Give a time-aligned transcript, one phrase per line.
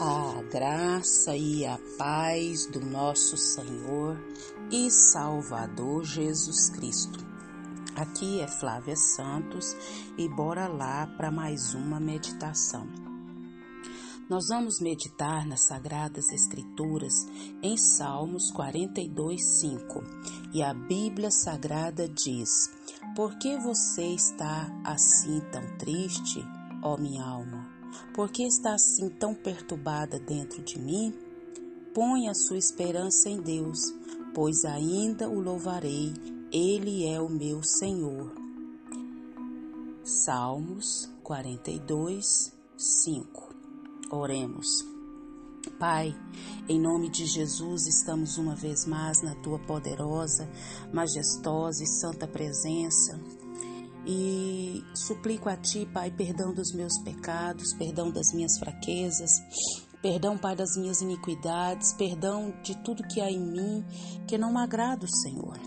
[0.00, 4.20] A graça e a paz do nosso Senhor
[4.68, 7.24] e Salvador Jesus Cristo.
[7.94, 9.76] Aqui é Flávia Santos
[10.18, 12.88] e bora lá para mais uma meditação.
[14.28, 17.14] Nós vamos meditar nas Sagradas Escrituras
[17.62, 20.02] em Salmos 42, 5
[20.52, 22.68] e a Bíblia Sagrada diz:
[23.14, 26.44] Por que você está assim tão triste,
[26.82, 27.73] ó minha alma?
[28.14, 31.12] Por que está assim tão perturbada dentro de mim?
[31.92, 33.78] Põe a sua esperança em Deus,
[34.34, 36.12] pois ainda o louvarei,
[36.52, 38.32] Ele é o meu Senhor.
[40.02, 43.54] Salmos 42, 5
[44.10, 44.84] Oremos.
[45.78, 46.14] Pai,
[46.68, 50.48] em nome de Jesus, estamos uma vez mais na tua poderosa,
[50.92, 53.18] majestosa e santa presença
[54.06, 59.30] e suplico a Ti, Pai, perdão dos meus pecados, perdão das minhas fraquezas,
[60.02, 63.84] perdão, Pai, das minhas iniquidades, perdão de tudo que há em mim
[64.26, 65.58] que não agrada o Senhor.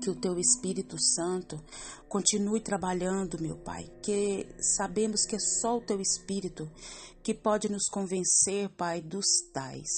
[0.00, 1.62] Que o Teu Espírito Santo
[2.08, 6.70] continue trabalhando, meu Pai, que sabemos que é só o Teu Espírito
[7.22, 9.90] que pode nos convencer, Pai, dos tais.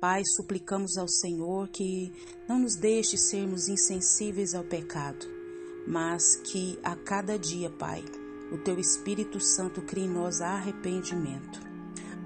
[0.00, 2.12] Pai, suplicamos ao Senhor que
[2.48, 5.37] não nos deixe sermos insensíveis ao pecado
[5.86, 8.04] mas que a cada dia, Pai,
[8.52, 11.60] o Teu Espírito Santo crie em nós arrependimento.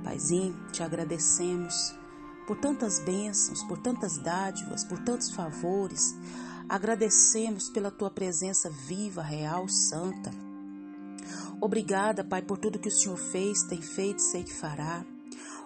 [0.02, 1.74] Paizinho, te agradecemos
[2.46, 6.14] por tantas bênçãos, por tantas dádivas, por tantos favores.
[6.68, 10.30] Agradecemos pela Tua presença viva, real, santa.
[11.60, 15.04] Obrigada, Pai, por tudo que o Senhor fez, tem feito e sei que fará.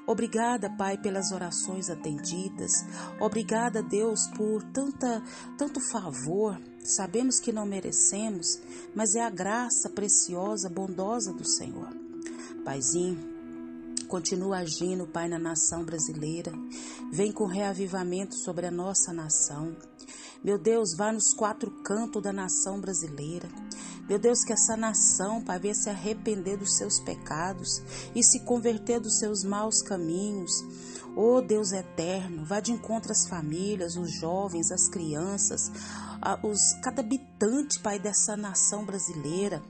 [0.06, 2.70] Obrigada, Pai, pelas orações atendidas.
[3.18, 5.22] Obrigada, Deus, por tanta,
[5.58, 6.60] tanto favor.
[6.86, 8.60] Sabemos que não merecemos,
[8.94, 11.88] mas é a graça preciosa, bondosa do Senhor.
[12.64, 13.18] Paizinho,
[14.06, 16.52] continua agindo, Pai, na nação brasileira.
[17.10, 19.76] Vem com reavivamento sobre a nossa nação.
[20.44, 23.48] Meu Deus, vá nos quatro cantos da nação brasileira.
[24.08, 27.82] Meu Deus, que essa nação, Pai, venha se arrepender dos seus pecados
[28.14, 30.52] e se converter dos seus maus caminhos.
[31.16, 35.72] Oh Deus eterno, vá de encontro às famílias, os jovens, as crianças,
[36.44, 39.60] os, cada habitante, Pai, dessa nação brasileira.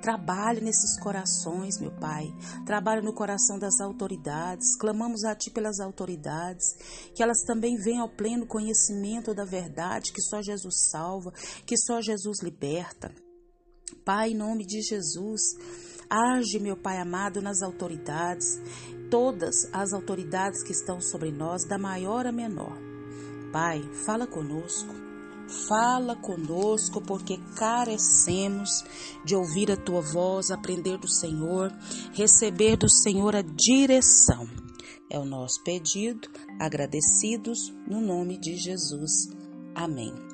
[0.00, 2.32] Trabalhe nesses corações, meu Pai.
[2.64, 4.76] Trabalhe no coração das autoridades.
[4.76, 6.74] Clamamos a Ti pelas autoridades,
[7.14, 11.32] que elas também venham ao pleno conhecimento da verdade, que só Jesus salva,
[11.66, 13.23] que só Jesus liberta.
[14.04, 15.56] Pai, em nome de Jesus,
[16.08, 18.60] age, meu Pai amado, nas autoridades,
[19.10, 22.76] todas as autoridades que estão sobre nós, da maior a menor.
[23.52, 25.04] Pai, fala conosco.
[25.68, 28.82] Fala conosco, porque carecemos
[29.24, 31.70] de ouvir a tua voz, aprender do Senhor,
[32.14, 34.48] receber do Senhor a direção.
[35.10, 36.28] É o nosso pedido,
[36.58, 39.28] agradecidos no nome de Jesus.
[39.74, 40.33] Amém.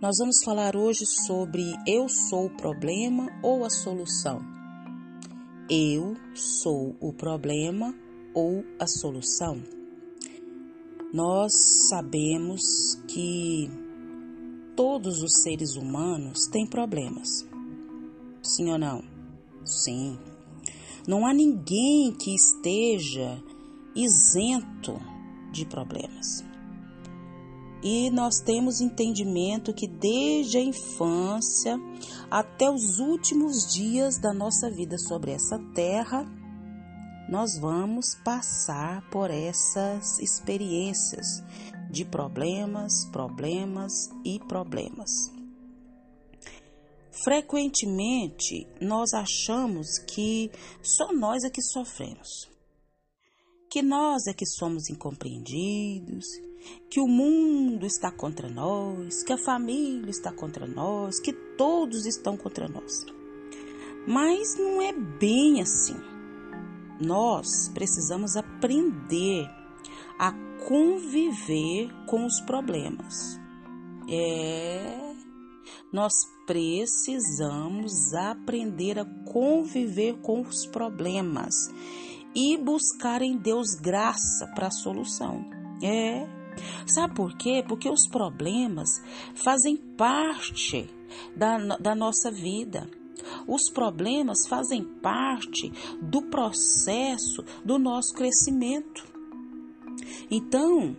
[0.00, 4.40] Nós vamos falar hoje sobre eu sou o problema ou a solução.
[5.68, 7.94] Eu sou o problema
[8.34, 9.62] ou a solução.
[11.12, 11.52] Nós
[11.90, 12.62] sabemos
[13.08, 13.70] que
[14.74, 17.46] todos os seres humanos têm problemas.
[18.42, 19.04] Sim ou não?
[19.66, 20.18] Sim.
[21.06, 23.38] Não há ninguém que esteja
[23.94, 24.98] isento
[25.52, 26.49] de problemas.
[27.82, 31.78] E nós temos entendimento que desde a infância
[32.30, 36.26] até os últimos dias da nossa vida sobre essa terra,
[37.30, 41.42] nós vamos passar por essas experiências
[41.90, 43.92] de problemas, problemas
[44.24, 45.10] e problemas.
[47.24, 50.50] Frequentemente, nós achamos que
[50.82, 52.48] só nós é que sofremos,
[53.70, 56.26] que nós é que somos incompreendidos,
[56.90, 62.36] que o mundo está contra nós, que a família está contra nós, que todos estão
[62.36, 63.06] contra nós.
[64.06, 66.10] Mas não é bem assim
[67.00, 69.48] nós precisamos aprender
[70.18, 70.32] a
[70.68, 73.40] conviver com os problemas.
[74.08, 75.14] É,
[75.92, 76.12] nós
[76.46, 81.54] precisamos aprender a conviver com os problemas
[82.34, 85.48] e buscar em Deus graça para a solução.
[85.82, 86.39] É.
[86.86, 87.64] Sabe por quê?
[87.66, 88.88] Porque os problemas
[89.34, 90.88] fazem parte
[91.36, 92.88] da, da nossa vida.
[93.46, 95.70] Os problemas fazem parte
[96.00, 99.04] do processo do nosso crescimento.
[100.30, 100.96] Então,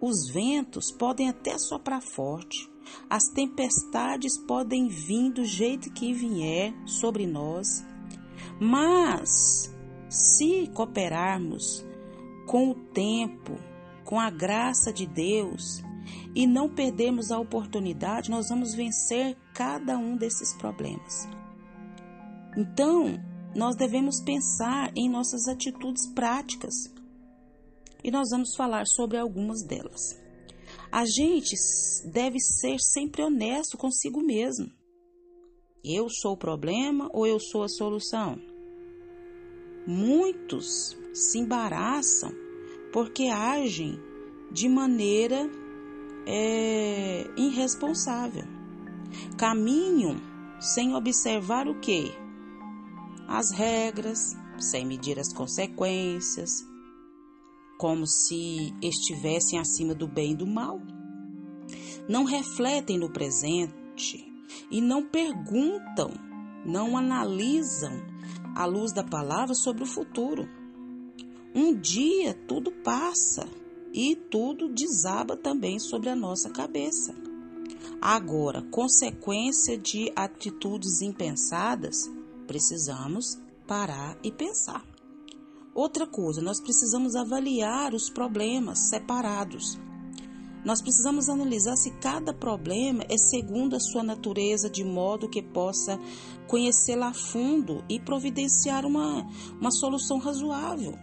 [0.00, 2.70] os ventos podem até soprar forte,
[3.08, 7.66] as tempestades podem vir do jeito que vier sobre nós,
[8.60, 9.72] mas
[10.08, 11.84] Se cooperarmos
[12.46, 13.58] com o tempo,
[14.14, 15.82] com a graça de Deus
[16.36, 21.26] e não perdermos a oportunidade, nós vamos vencer cada um desses problemas.
[22.56, 23.20] Então,
[23.56, 26.74] nós devemos pensar em nossas atitudes práticas
[28.04, 30.16] e nós vamos falar sobre algumas delas.
[30.92, 31.56] A gente
[32.12, 34.70] deve ser sempre honesto consigo mesmo.
[35.82, 38.40] Eu sou o problema ou eu sou a solução?
[39.88, 42.43] Muitos se embaraçam
[42.94, 43.98] porque agem
[44.52, 45.50] de maneira
[46.24, 48.44] é, irresponsável.
[49.36, 50.16] Caminham
[50.60, 52.12] sem observar o que?
[53.26, 56.50] As regras, sem medir as consequências,
[57.80, 60.80] como se estivessem acima do bem e do mal.
[62.08, 64.24] Não refletem no presente
[64.70, 66.12] e não perguntam,
[66.64, 67.90] não analisam
[68.54, 70.48] à luz da palavra sobre o futuro.
[71.56, 73.46] Um dia tudo passa
[73.92, 77.14] e tudo desaba também sobre a nossa cabeça.
[78.00, 82.10] Agora, consequência de atitudes impensadas,
[82.44, 84.84] precisamos parar e pensar.
[85.72, 89.78] Outra coisa, nós precisamos avaliar os problemas separados.
[90.64, 96.00] Nós precisamos analisar se cada problema é segundo a sua natureza, de modo que possa
[96.48, 99.24] conhecê-la a fundo e providenciar uma,
[99.60, 100.98] uma solução razoável.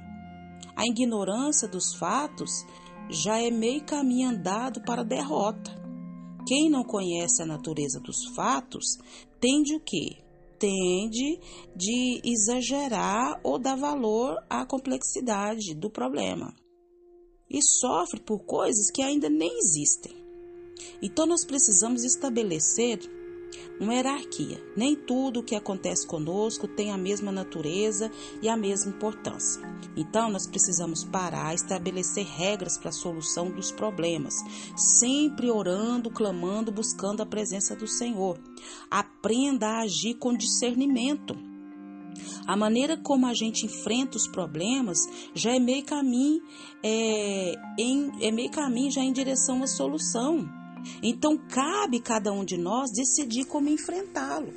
[0.82, 2.66] A ignorância dos fatos
[3.08, 5.70] já é meio caminho andado para a derrota.
[6.48, 8.98] Quem não conhece a natureza dos fatos
[9.40, 10.18] tende o quê?
[10.58, 11.40] Tende
[11.76, 16.52] de exagerar ou dar valor à complexidade do problema
[17.48, 20.16] e sofre por coisas que ainda nem existem.
[21.00, 22.98] Então nós precisamos estabelecer
[23.80, 24.62] uma hierarquia.
[24.76, 28.12] Nem tudo o que acontece conosco tem a mesma natureza
[28.42, 29.62] e a mesma importância.
[29.96, 34.36] Então, nós precisamos parar, estabelecer regras para a solução dos problemas,
[34.76, 38.38] sempre orando, clamando, buscando a presença do Senhor.
[38.90, 41.36] Aprenda a agir com discernimento.
[42.46, 45.00] A maneira como a gente enfrenta os problemas
[45.34, 46.42] já é meio caminho,
[46.84, 50.61] é, em, é meio caminho já em direção à solução.
[51.02, 54.54] Então cabe cada um de nós decidir como enfrentá-lo.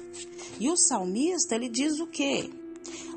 [0.59, 2.51] E o salmista, ele diz o quê?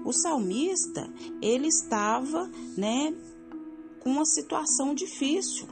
[0.06, 1.12] O salmista,
[1.42, 3.14] ele estava, né,
[4.00, 5.68] com uma situação difícil.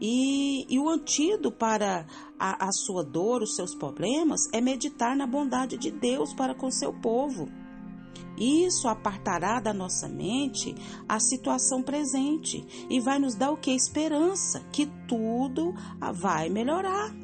[0.00, 2.06] E, e o antídoto para
[2.38, 6.70] a, a sua dor, os seus problemas, é meditar na bondade de Deus para com
[6.70, 7.48] seu povo.
[8.36, 10.74] Isso apartará da nossa mente
[11.08, 13.70] a situação presente e vai nos dar o que?
[13.70, 15.74] Esperança, que tudo
[16.14, 17.14] vai melhorar.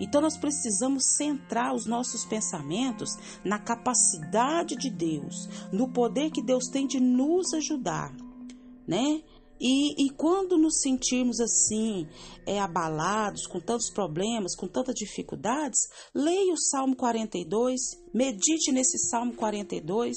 [0.00, 6.66] Então nós precisamos centrar os nossos pensamentos na capacidade de Deus, no poder que Deus
[6.66, 8.12] tem de nos ajudar,
[8.86, 9.22] né?
[9.60, 12.06] E, e quando nos sentirmos assim,
[12.46, 15.78] é, abalados, com tantos problemas, com tantas dificuldades,
[16.14, 17.80] leia o Salmo 42,
[18.12, 20.16] medite nesse Salmo 42,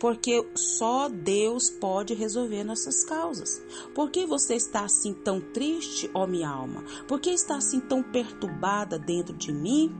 [0.00, 3.48] porque só Deus pode resolver nossas causas.
[3.94, 6.84] Por que você está assim tão triste, ó minha alma?
[7.08, 9.90] Por que está assim tão perturbada dentro de mim?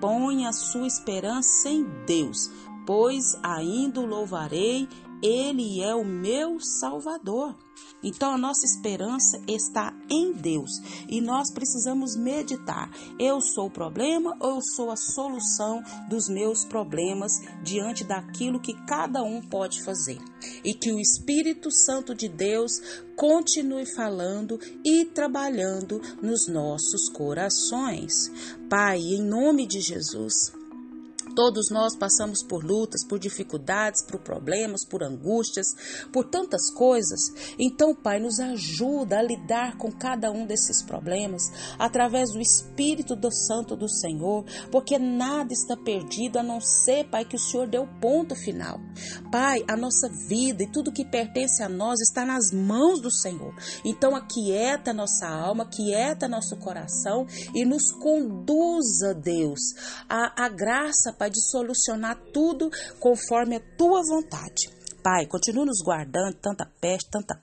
[0.00, 2.50] Ponha a sua esperança em Deus,
[2.86, 4.88] pois ainda o louvarei
[5.22, 7.56] ele é o meu Salvador.
[8.02, 10.70] Então a nossa esperança está em Deus
[11.08, 16.64] e nós precisamos meditar: eu sou o problema ou eu sou a solução dos meus
[16.64, 20.18] problemas diante daquilo que cada um pode fazer?
[20.64, 22.72] E que o Espírito Santo de Deus
[23.16, 28.30] continue falando e trabalhando nos nossos corações.
[28.68, 30.52] Pai, em nome de Jesus,
[31.40, 35.68] Todos nós passamos por lutas, por dificuldades, por problemas, por angústias,
[36.12, 37.18] por tantas coisas.
[37.58, 41.44] Então, Pai, nos ajuda a lidar com cada um desses problemas
[41.78, 47.24] através do Espírito do Santo do Senhor, porque nada está perdido a não ser, Pai,
[47.24, 48.78] que o Senhor deu ponto final.
[49.32, 53.54] Pai, a nossa vida e tudo que pertence a nós está nas mãos do Senhor.
[53.82, 59.60] Então, aquieta nossa alma, aquieta nosso coração e nos conduza, Deus,
[60.06, 64.68] a, a graça, Pai, de solucionar tudo conforme a tua vontade.
[65.02, 67.42] Pai, continua nos guardando tanta peste, tanta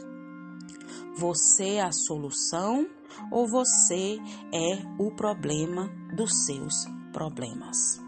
[1.21, 2.89] Você é a solução
[3.31, 4.17] ou você
[4.51, 6.73] é o problema dos seus
[7.13, 8.01] problemas?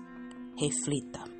[0.57, 1.32] Reflita.